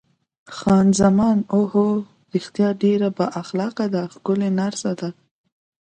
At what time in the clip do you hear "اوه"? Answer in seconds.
1.55-1.67